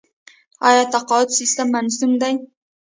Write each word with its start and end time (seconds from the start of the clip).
آیا 0.67 0.83
تقاعد 0.93 1.29
سیستم 1.37 1.67
منظم 1.73 2.11
دی؟ 2.21 2.35